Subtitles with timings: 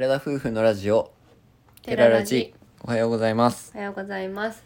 [0.00, 1.12] 寺田夫婦のラジオ。
[1.82, 2.54] テララジ。
[2.82, 3.70] おはようございます。
[3.74, 4.64] おはようございます。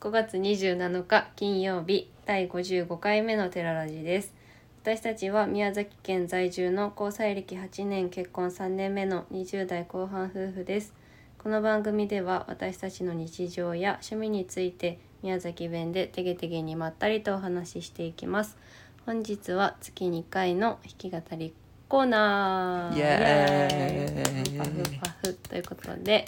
[0.00, 4.34] 5月27日金曜日第55回目のテララジです。
[4.82, 10.92] 私たちは宮崎県在住の交際歴8年結婚3年目の20代後半夫婦です。
[11.38, 18.58] この番組では私たちの日常や趣味について宮崎弁でてげてげにまったりとお話ししていきます。
[19.06, 21.54] 本日は月2回の弾き語り
[21.92, 22.96] コーナー。
[22.96, 26.24] イエーイパフパフということで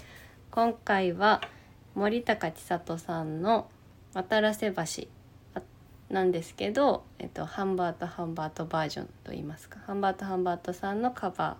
[0.51, 1.41] 今回は
[1.95, 3.71] 森高千里さんの
[4.12, 5.09] 「渡良瀬橋」
[5.59, 5.62] あ
[6.11, 11.57] なんですけど、えっと、ハンバートハンバートバージョンといいますかハンバートハンバートさんのカバ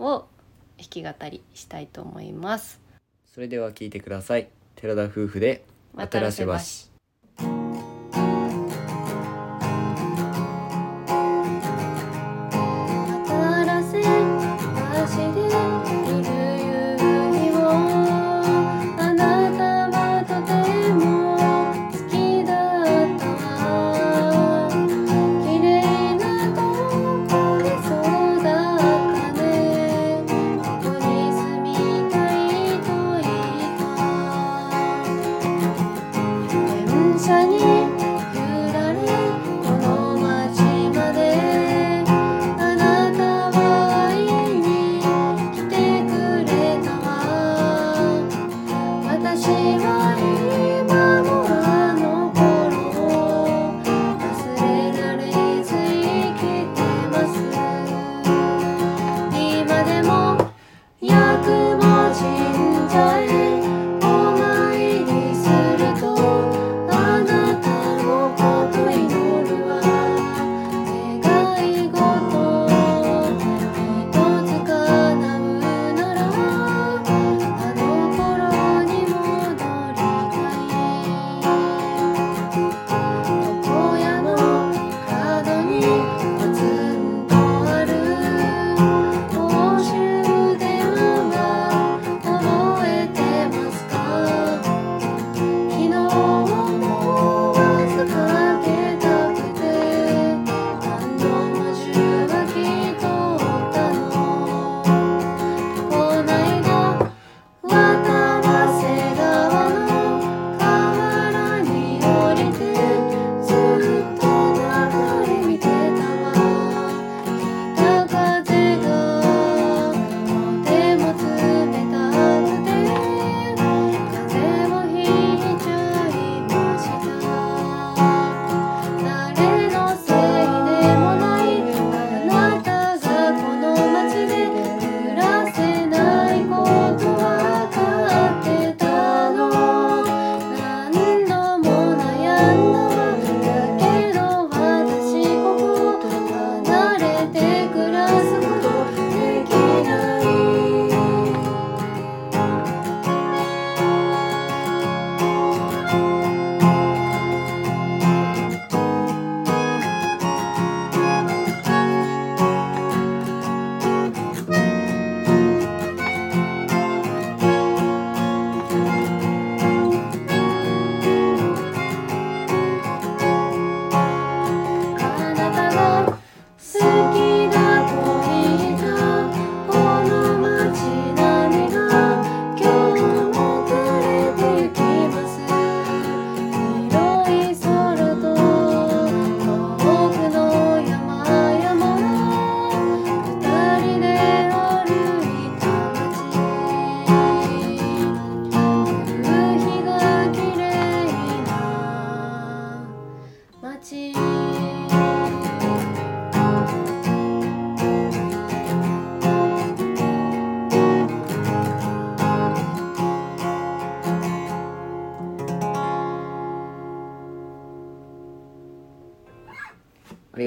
[0.00, 0.26] ーを
[0.76, 2.80] 弾き語りしたいと思います。
[3.32, 4.48] それでは聞いてください。
[4.74, 5.64] 寺田夫婦で
[5.94, 6.93] 渡良瀬橋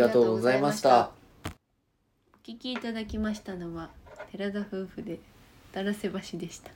[0.07, 1.11] がとうございました。
[1.45, 3.89] お聞きいただきましたのは
[4.31, 5.19] 寺田夫婦で
[5.73, 6.71] 渡良瀬橋でした。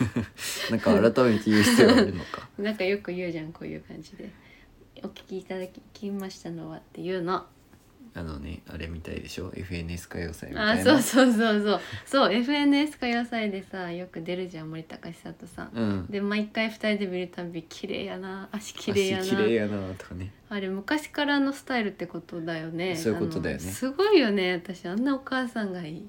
[0.70, 2.48] なんか改めて言う必要あるのか。
[2.58, 4.30] なんかよく言うじゃんこういう感じで。
[5.02, 7.44] お聞きいただきましたのはっていうの
[8.16, 10.84] あのねあれみたいでしょ？FNS 歌謡祭みたあいな。
[10.84, 11.80] そうそうそうそう。
[12.06, 16.06] そう FNS 歌謡祭でさよく出るじゃん森高千里さん、うん。
[16.08, 19.22] で毎回二人で見るたび綺麗やな足綺麗やな。
[19.24, 20.32] 足綺麗やなとかね。
[20.48, 22.94] あれ昔からのスタイルってことだよね。
[22.94, 23.62] そういうことだよね。
[23.64, 26.08] あのすごいよね私あんなお母さんがいい。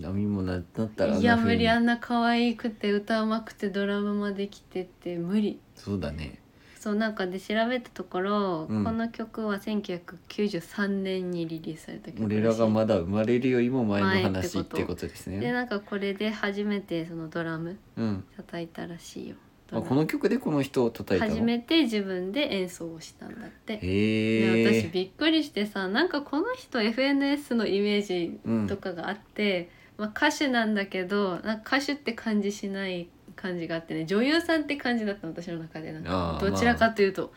[0.00, 1.56] 波もななったらあんいやな風に。
[1.56, 5.58] 無理あんな可愛くて歌うまくてドラムまで来てて無理。
[5.74, 6.40] そうだね
[6.86, 8.84] そうなんかで調べたところ、うん。
[8.84, 18.24] この曲は1993年にリリースされた曲俺らがまだ生まれるよりも前の前話ってこことですでねなんかこれで初めてそのドラムうん。
[18.36, 19.34] 叩いたらしいよ。
[19.68, 21.34] ドあラムこの曲でこの人を叩いたの？
[21.34, 23.72] 初めて自分で演奏をしたんだって。
[23.72, 28.38] へでえ私びっくりしてさなんかこの人 FNS のイメージ
[28.68, 36.38] とかがあって、まあ、歌手なんだけどなんか歌手って感じしない感じがあってね女優さんって感じだったの私の中でなんか。
[36.38, 37.30] あーどちらかというと、だ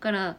[0.00, 0.36] から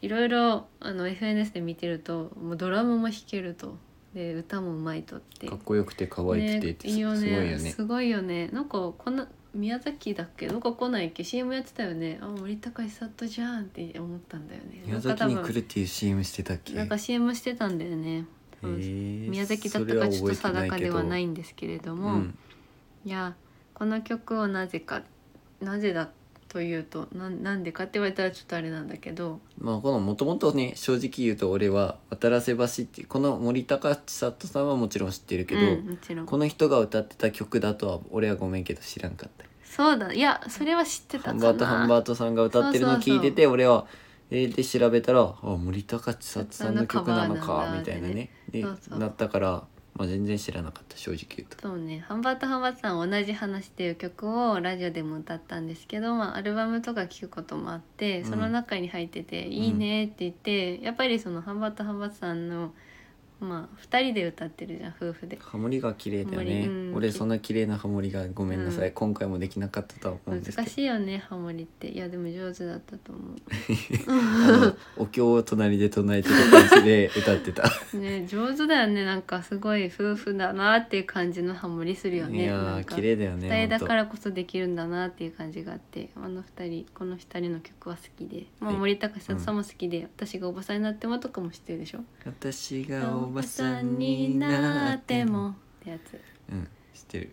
[0.00, 3.76] いろいろあの FNS で見てるともうドラムも弾けると。
[4.14, 5.48] で歌もうまいとって。
[5.48, 7.70] かっこよくて可愛くてってす,、ねいいよすごいねよね。
[7.70, 8.48] すごいよね。
[8.52, 10.46] なんかこんな宮崎だっけ？
[10.46, 12.18] どこ来ないっけ？CM やってたよね。
[12.20, 14.82] あ森高千里じゃんって思ったんだよね。
[14.86, 16.74] 宮なんか多分崎に来るっていう CM してたっけ？
[16.74, 18.24] なんか CM してたんだよね。
[18.60, 18.78] 多分
[19.30, 22.38] 宮崎だったかちょっと定かではないけんですけれどども、うん
[23.04, 23.34] いや
[23.74, 25.02] この曲をなぜか
[25.60, 26.08] なぜだ
[26.48, 36.26] というとなんなんでかって言われたらちょっとあれなんだけどまあこのもともとね正直言うと俺は渡良瀬橋ってこの森高千里さんはもちろん知ってるけど、うん、もちろん。
[36.26, 39.44] この人が歌ってた曲だとは俺はごめんけど知らんかった。
[39.64, 41.40] そうだいやそれは知ってたかな。
[41.46, 43.86] ハンバートハンバートさんが歌ってるの聞いてて俺は
[44.30, 48.30] えーで調べたらあ森高千里さんの曲なのかみたいなね。
[48.48, 48.98] でそうそう。
[49.00, 49.64] なったから、
[49.96, 51.62] まあ、全然知らなかった正直言うと。
[51.62, 58.30] そうね「ハンバートハンバートさん同じ話」っていう曲をラジオでも歌ったんですけど、まあ、アルバムとか聴くこともあってうん。
[58.30, 62.74] その中に入ってて「いいね」って言ってやっぱりそのハンバートハンバートさんの
[63.40, 65.38] まあ2人で歌ってるじゃん夫婦で。
[65.40, 66.94] ハモリが綺麗だよね、うん。
[66.94, 68.94] 俺そんな綺麗なハモリがごめんなさい、うん。
[68.94, 70.62] 今回もできなかったとは思うんですけど。
[70.62, 71.88] 難しいよねハモリって。
[71.88, 73.20] いやでも上手だったと思
[74.08, 77.64] あのお経を隣で唱えてる感じで歌ってた。
[77.92, 79.04] う ね上手だよね。
[79.04, 83.86] なんかすごい夫婦だなっていう感じのハモリするよいねなんかやー綺麗だよね二人だほんと。
[83.86, 92.00] からこそできるんだなっていう感じがあってあの二人この二人の曲は好きで、まあ、はい森高さんも好きで、私がおばさんになってもとかも知ってるでしょ？
[92.24, 95.50] 私がおばさんになっても。
[95.50, 96.20] ってやつ
[96.50, 97.30] うん知ってる。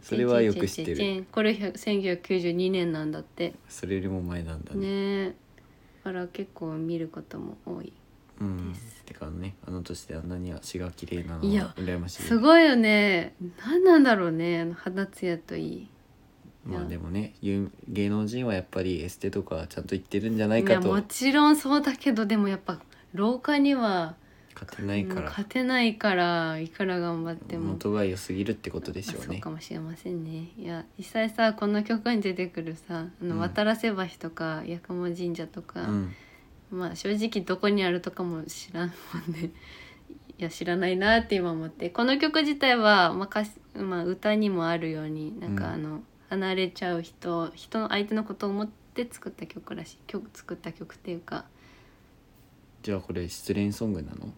[0.00, 0.96] それはよく知ってる。
[0.96, 3.54] チェンチェンチェンこれ1992年なんだって。
[3.68, 4.80] それよりも前なんだね。
[4.80, 4.88] ね
[5.28, 5.34] え。
[6.04, 7.92] だから結構見ることも多い
[8.40, 8.72] うん。
[8.72, 12.22] ですてかねあの年であんなに足が綺麗なのいやは羨ましい。
[12.22, 13.34] すごいよね。
[13.64, 15.88] 何なんだろうねあの肌ツヤといい。
[16.64, 20.88] まあでもね有芸能人はやっぱりエステとかちゃんと言ってるんじゃないいかと。
[20.88, 22.80] やもちろんそうだけどでもやっぱ
[23.14, 24.14] 廊下には
[24.54, 25.22] 勝てないから。
[25.22, 27.72] 勝てないからいくら頑張っても。
[27.72, 30.48] 元が良すぎるってことでしょうそうねかもしれませんね。
[30.56, 33.40] いや実際さこの曲に出てくるさあのうん。
[33.40, 36.14] 渡良瀬橋とか八雲神社とか、うん。
[36.70, 38.94] まあ正直どこにあるとかも知らんも
[39.32, 39.50] んね。
[40.38, 41.90] いや知らないなって今思って。
[41.90, 45.72] この曲自体は、まあ歌詞まあ、歌にもあるようになんかうん。
[45.72, 49.98] あの、離れちゃう人人の相手のことを思って作った曲らしい。
[50.06, 51.44] 曲作った曲っていうか。
[52.82, 54.32] じゃあこれ失恋ソングなの？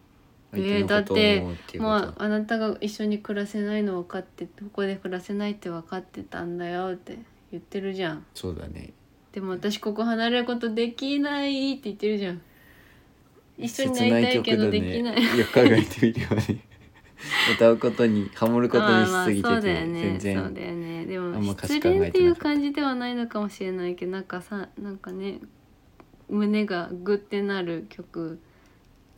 [0.57, 7.19] えー相手のことを思うっていうああなたが一緒に暮らせないの分かってここで暮らせないって分かってたんだよって
[7.51, 8.27] 言ってるじゃん。
[8.35, 8.93] そうだね。
[9.33, 12.41] でも私ここ離れることできないって言ってるじゃん。
[13.59, 15.23] 一緒になりたいけどできない。
[15.23, 16.65] 切よく考えてみればね
[17.55, 20.01] 歌うことにハモることにしすぎてまあまあそうだてよね。
[20.03, 20.39] 全然。
[20.39, 21.07] そうだよね。
[21.07, 25.41] でも失恋っていう感じではないのかもしれないけどなんかさなんかね
[26.29, 28.41] 胸がグッてなる曲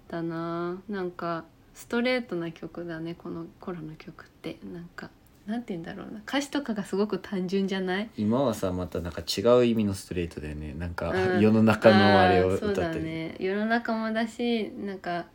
[0.08, 0.80] だな。
[0.88, 1.44] なんか
[1.74, 4.58] ストレートな曲だねこの頃の曲って。
[4.72, 5.10] なんか
[5.46, 6.20] なんて言うんだろうな。
[6.26, 8.10] 歌詞とかがすごく単純じゃない？
[8.16, 10.74] 今はさまたなんか違う意味のストレートだよね。
[10.74, 11.40] なんかうん。
[11.40, 13.36] 世の中のあれをーそうだ歌ってる、ね。
[13.38, 15.26] 世の中もだしなんか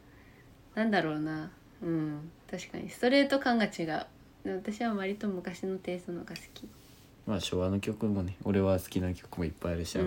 [0.76, 1.52] なんだろうな。
[1.82, 2.32] うん。
[2.50, 4.06] 確かにストレート感が違う。
[4.44, 6.68] で私は割と昔のテイストのが好き
[7.32, 9.98] まあ昭和の曲もね俺は好きな曲もいっぱいあるし、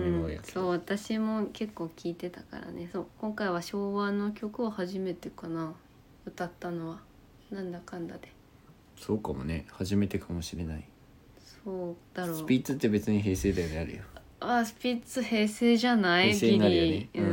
[0.43, 2.87] そう私も結構聴いてたからね。
[2.93, 5.73] そう今回は昭和の曲を初めてかな。
[6.27, 6.99] 歌ったのは。
[7.49, 8.31] なんだかんだで。
[8.95, 9.65] そうかもね。
[9.71, 10.87] 初めてかもしれない。
[11.63, 12.37] そうだろう。
[12.37, 14.03] スピッツって別に平成だよねあるよ。
[14.39, 16.33] あスピッツ平成じゃない？
[16.33, 16.87] 平成になるよね。
[16.89, 17.27] ギリ、うん、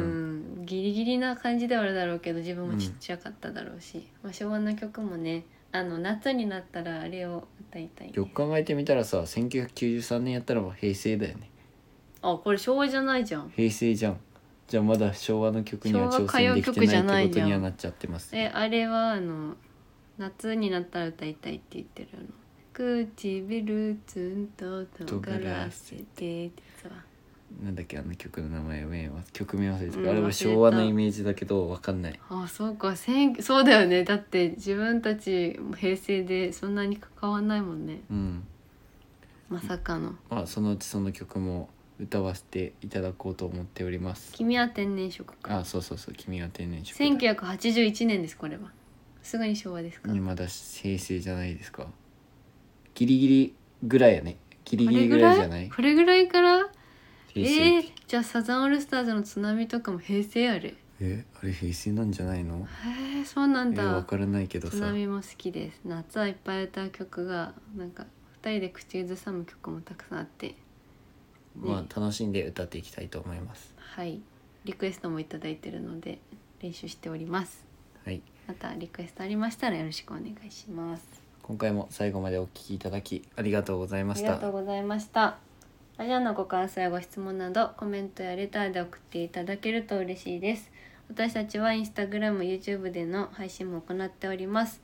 [0.65, 8.13] ギリギリな感じではあるだろうけど自分もちっちゃかっただろうし、まあ、昭和の曲もねあの夏になったらあれを歌いたい、ね。
[8.15, 11.51] よく、考えてみたらさ1993年やったらもう平成だよね。
[12.21, 13.51] あこれ昭和じゃないじゃん。
[13.57, 14.21] 平成じゃん。
[14.69, 18.37] じゃあまだ昭和の曲には挑戦できて曲じゃなないってことにはなっちゃってます。
[18.37, 19.57] えあれはあの
[20.19, 22.27] 夏になったら歌いたいって言ってるあの
[22.73, 26.51] 唇ツンと尖らせてってや
[26.81, 27.12] つは
[27.61, 32.21] なんだっけあの曲の名前名は曲名忘れてた、うんあれは昭和のイメージだけどわかんない。
[32.29, 32.97] あそうか。
[32.97, 34.05] 千そうだよね。
[34.05, 38.01] だって自分たち平成でそんなに関わんないもんね。
[38.11, 38.45] うん。
[39.49, 40.15] まさかの。
[40.31, 41.69] まあそのうちその曲も
[42.01, 44.33] 歌わせていただこうと思っておりま「す。
[44.33, 45.59] 君は天然色」か。
[45.59, 46.15] あそうそうそう。
[46.15, 47.05] 君は天然色だ。
[47.45, 48.73] 1981年ですこれは。
[49.23, 51.87] すぐに昭和ですか、まだ平成じゃないですか。
[52.95, 53.55] ギリギリ
[53.85, 54.37] ぐらいやね。
[54.65, 55.69] ギリこギリぐらいじゃない？
[55.71, 56.69] これぐらいから？
[57.33, 57.77] 平成。
[57.77, 62.59] えー、じゃあサザンオールスターズの津波とかも平成あれえあれ平成なんじゃないの？
[62.61, 63.83] へえそうなんだ。
[63.83, 65.81] えわからないけど津さ波も好きです。
[65.85, 68.07] 夏はいっぱい歌う曲がなんか
[68.43, 70.55] 二人で口ずさむ曲もたくさんあって。
[71.57, 73.75] まあ楽しんで歌っていきたいと思います。
[73.77, 74.21] はい。
[74.65, 76.21] リクエストもいただいてるので
[76.61, 77.67] 練習しております。
[78.05, 78.23] はい。
[78.47, 81.05] またリクエストありましたらよろしくお願いします。
[81.43, 85.39] 今回も最後までお聞きいただきありがとうございまありがしたとうございました
[85.99, 90.71] ラジオのご感想やご質問などコメントやレターで送っていただけると嬉しいです。
[91.09, 94.81] 私たちはインスタグラム YouTube での配信も行っております。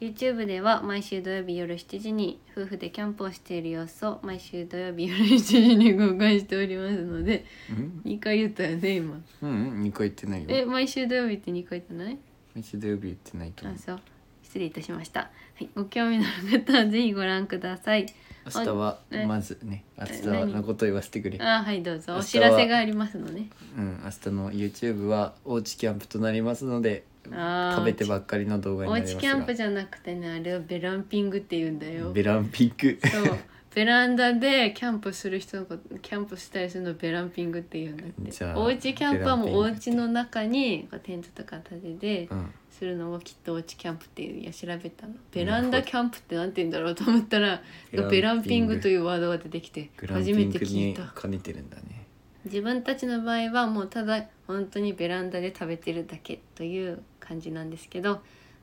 [0.00, 9.20] YouTube では毎週土曜日夜7時に夫婦でキャンプをしている様子を毎週土曜日夜7時に公開しておりますのでうん？2回言ったよね今。
[9.42, 10.46] うんうん2回言ってないよ。
[10.50, 12.18] え毎週土曜日って2回言ってない？
[12.54, 13.76] 毎週土曜日言ってないと思う。
[13.76, 14.00] あそう。
[14.42, 15.20] 失礼いたしました。
[15.20, 18.06] はいご興味のある方はぜひご覧ください
[18.54, 20.52] 明日はえまずね明日何？
[20.52, 21.38] のこと言わせてくれ。
[21.40, 22.16] あはいどうぞ。
[22.16, 23.48] お知らせがありますのね。
[23.76, 27.74] うん明日の YouTube はおうちキャンプとなりますのであー。
[27.76, 29.20] 食べてばっかりの動画におうなりますが。
[29.20, 32.12] ちキャンプじゃなくてねあれはベランピングって言うんだよ。
[32.12, 33.36] ベランピックそう。
[33.74, 38.30] ベランダでキャンプする人のことキャンプしたりするのをベランピングって言うんだって。
[38.30, 45.14] じゃあおうちキャンプはもうおベランピング家の中にこうテントとか立ててうんするのをきっとおうちキャンプっていういや調べたの。
[45.32, 48.80] ベランダキャンプってなんて言うんだろうと思ったらベランピング。
[48.80, 51.12] というワードが出てきて初めて聞いた。
[51.20, 52.06] 兼ねてるんだね。
[52.44, 58.20] 自分たちの場合はもうただ本当にベランダで食べてるだけという感じなんですけど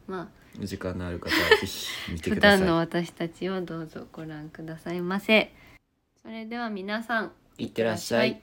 [0.07, 0.27] まあ
[0.61, 2.59] お時間のある方はぜひ見て普ください。
[2.59, 5.51] 段の私たちをどうぞご覧くださいませ。
[6.21, 8.41] それでは皆さんいってらっしゃい